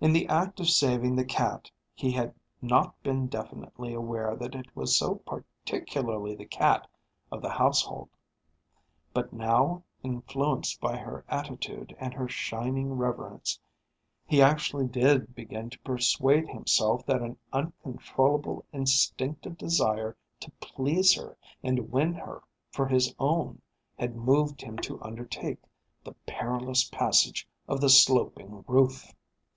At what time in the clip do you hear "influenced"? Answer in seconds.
10.02-10.78